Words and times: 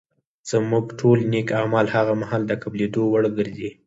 زموږ 0.51 0.85
ټول 0.99 1.17
نېک 1.31 1.47
اعمال 1.59 1.87
هغه 1.95 2.13
مهال 2.21 2.41
د 2.47 2.51
قبلېدو 2.63 3.01
وړ 3.11 3.23
ګرځي 3.37 3.69